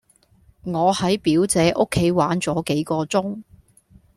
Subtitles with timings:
[0.63, 3.43] 我喺表姐屋企玩咗幾個鐘